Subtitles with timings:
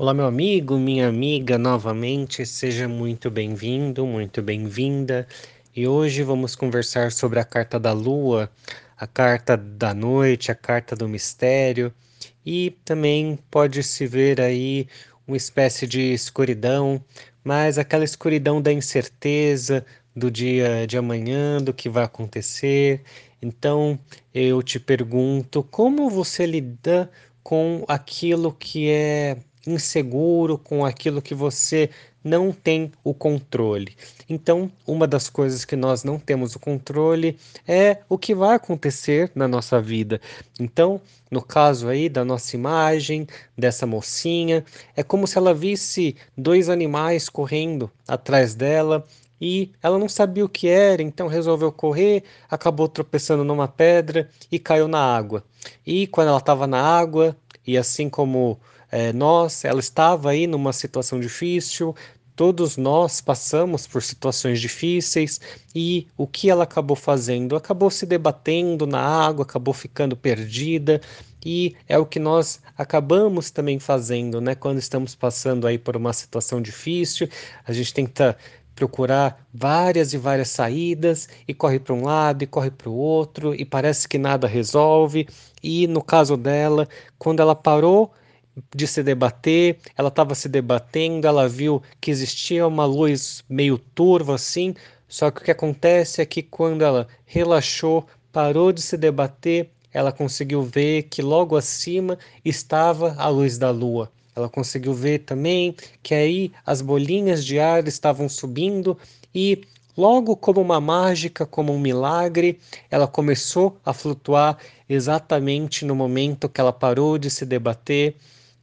[0.00, 5.28] Olá, meu amigo, minha amiga, novamente, seja muito bem-vindo, muito bem-vinda.
[5.76, 8.50] E hoje vamos conversar sobre a carta da lua,
[8.96, 11.92] a carta da noite, a carta do mistério,
[12.46, 14.88] e também pode se ver aí
[15.28, 17.04] uma espécie de escuridão,
[17.44, 19.84] mas aquela escuridão da incerteza
[20.16, 23.02] do dia de amanhã, do que vai acontecer.
[23.42, 23.98] Então
[24.32, 27.10] eu te pergunto, como você lida
[27.42, 29.36] com aquilo que é
[29.66, 31.90] inseguro com aquilo que você
[32.22, 33.96] não tem o controle.
[34.28, 39.30] Então, uma das coisas que nós não temos o controle é o que vai acontecer
[39.34, 40.20] na nossa vida.
[40.58, 46.68] Então, no caso aí da nossa imagem, dessa mocinha, é como se ela visse dois
[46.68, 49.06] animais correndo atrás dela
[49.40, 54.58] e ela não sabia o que era, então resolveu correr, acabou tropeçando numa pedra e
[54.58, 55.42] caiu na água.
[55.86, 57.34] E quando ela estava na água,
[57.66, 61.94] e assim como é, nós, ela estava aí numa situação difícil,
[62.34, 65.40] todos nós passamos por situações difíceis
[65.74, 67.54] e o que ela acabou fazendo?
[67.54, 71.00] Acabou se debatendo na água, acabou ficando perdida
[71.44, 74.54] e é o que nós acabamos também fazendo, né?
[74.54, 77.28] Quando estamos passando aí por uma situação difícil,
[77.66, 78.36] a gente tenta
[78.74, 83.54] procurar várias e várias saídas e corre para um lado e corre para o outro
[83.54, 85.28] e parece que nada resolve.
[85.62, 88.10] E no caso dela, quando ela parou
[88.74, 94.34] de se debater, ela estava se debatendo, ela viu que existia uma luz meio turva
[94.34, 94.74] assim,
[95.08, 100.12] só que o que acontece é que quando ela relaxou, parou de se debater, ela
[100.12, 104.10] conseguiu ver que logo acima estava a luz da lua.
[104.36, 108.96] Ela conseguiu ver também que aí as bolinhas de ar estavam subindo
[109.34, 109.62] e
[109.96, 112.58] Logo, como uma mágica, como um milagre,
[112.90, 114.56] ela começou a flutuar
[114.88, 118.14] exatamente no momento que ela parou de se debater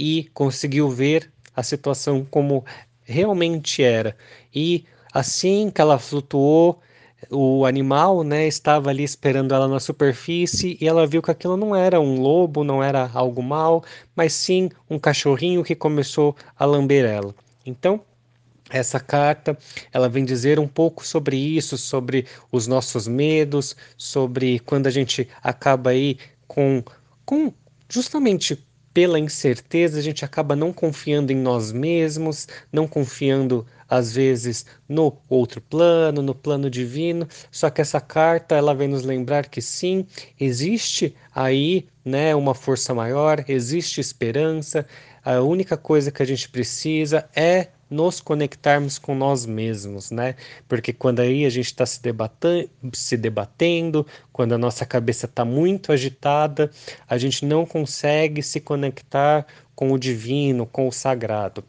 [0.00, 2.64] e conseguiu ver a situação como
[3.02, 4.16] realmente era.
[4.54, 6.80] E assim que ela flutuou,
[7.30, 11.76] o animal, né, estava ali esperando ela na superfície e ela viu que aquilo não
[11.76, 13.84] era um lobo, não era algo mal,
[14.16, 17.34] mas sim um cachorrinho que começou a lamber ela.
[17.66, 18.00] Então,
[18.70, 19.58] essa carta,
[19.92, 25.28] ela vem dizer um pouco sobre isso, sobre os nossos medos, sobre quando a gente
[25.42, 26.16] acaba aí
[26.48, 26.82] com
[27.26, 27.52] com
[27.88, 28.58] justamente
[28.92, 35.16] pela incerteza, a gente acaba não confiando em nós mesmos, não confiando às vezes no
[35.28, 37.26] outro plano, no plano divino.
[37.50, 40.06] Só que essa carta ela vem nos lembrar que sim,
[40.38, 44.86] existe aí, né, uma força maior, existe esperança.
[45.24, 50.36] A única coisa que a gente precisa é nos conectarmos com nós mesmos, né?
[50.68, 52.00] Porque quando aí a gente está se,
[52.92, 56.70] se debatendo, quando a nossa cabeça está muito agitada,
[57.08, 61.64] a gente não consegue se conectar com o divino, com o sagrado.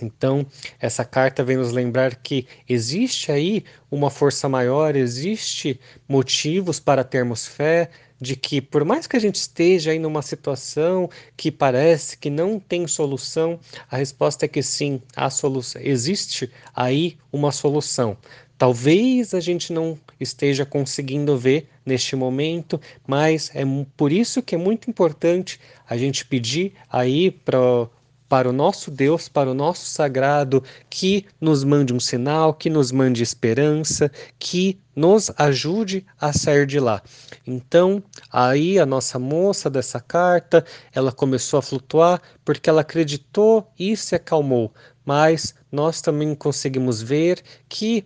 [0.00, 0.46] Então,
[0.80, 5.78] essa carta vem nos lembrar que existe aí uma força maior, existe
[6.08, 7.90] motivos para termos fé,
[8.20, 12.58] de que por mais que a gente esteja aí numa situação que parece que não
[12.58, 13.60] tem solução,
[13.90, 15.80] a resposta é que sim, há solução.
[15.82, 18.16] Existe aí uma solução.
[18.56, 23.62] Talvez a gente não esteja conseguindo ver neste momento, mas é
[23.96, 27.88] por isso que é muito importante a gente pedir aí para
[28.34, 32.90] para o nosso Deus, para o nosso sagrado, que nos mande um sinal, que nos
[32.90, 37.00] mande esperança, que nos ajude a sair de lá.
[37.46, 38.02] Então,
[38.32, 44.16] aí a nossa moça dessa carta, ela começou a flutuar porque ela acreditou e se
[44.16, 44.74] acalmou.
[45.04, 48.04] Mas nós também conseguimos ver que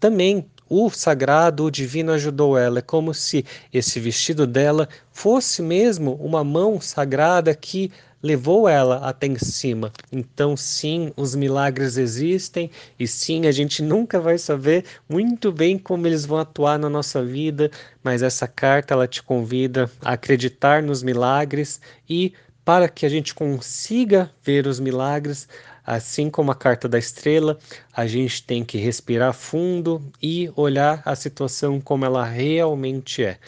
[0.00, 2.78] também o sagrado, o divino ajudou ela.
[2.80, 7.90] É como se esse vestido dela fosse mesmo uma mão sagrada que
[8.22, 9.92] levou ela até em cima.
[10.10, 16.06] Então, sim, os milagres existem e sim, a gente nunca vai saber muito bem como
[16.06, 17.70] eles vão atuar na nossa vida,
[18.02, 22.32] mas essa carta ela te convida a acreditar nos milagres e
[22.64, 25.48] para que a gente consiga ver os milagres,
[25.88, 27.58] assim como a carta da estrela,
[27.94, 33.38] a gente tem que respirar fundo e olhar a situação como ela realmente é.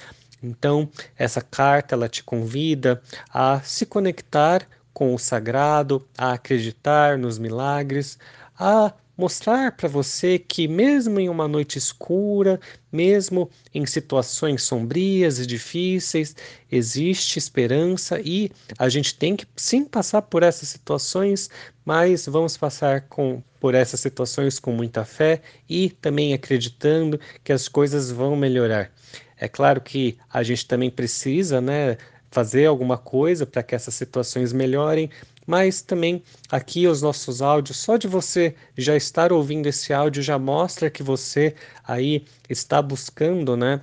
[0.42, 0.88] Então,
[1.18, 8.18] essa carta ela te convida a se conectar com o sagrado, a acreditar nos milagres,
[8.58, 12.58] a mostrar para você que, mesmo em uma noite escura,
[12.90, 16.34] mesmo em situações sombrias e difíceis,
[16.72, 21.50] existe esperança e a gente tem que sim passar por essas situações,
[21.84, 27.68] mas vamos passar com, por essas situações com muita fé e também acreditando que as
[27.68, 28.90] coisas vão melhorar.
[29.36, 31.98] É claro que a gente também precisa, né,
[32.30, 35.10] fazer alguma coisa para que essas situações melhorem,
[35.46, 40.38] mas também aqui os nossos áudios, só de você já estar ouvindo esse áudio já
[40.38, 41.54] mostra que você
[41.84, 43.80] aí está buscando, né?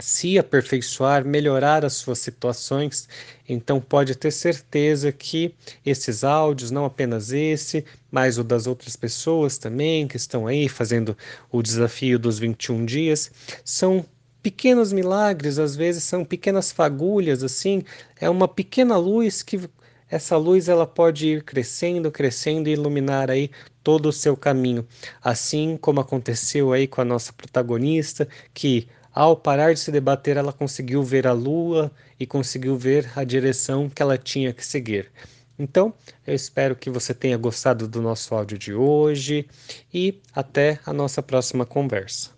[0.00, 3.08] se aperfeiçoar, melhorar as suas situações.
[3.48, 5.54] Então pode ter certeza que
[5.84, 11.16] esses áudios, não apenas esse, mas o das outras pessoas também que estão aí fazendo
[11.50, 13.30] o desafio dos 21 dias,
[13.64, 14.04] são
[14.44, 17.82] pequenos milagres, às vezes são pequenas fagulhas assim,
[18.20, 19.58] é uma pequena luz que
[20.10, 23.50] essa luz ela pode ir crescendo, crescendo e iluminar aí
[23.82, 24.86] todo o seu caminho.
[25.22, 30.52] Assim como aconteceu aí com a nossa protagonista, que ao parar de se debater, ela
[30.52, 35.10] conseguiu ver a lua e conseguiu ver a direção que ela tinha que seguir.
[35.58, 35.94] Então,
[36.26, 39.46] eu espero que você tenha gostado do nosso áudio de hoje
[39.92, 42.33] e até a nossa próxima conversa.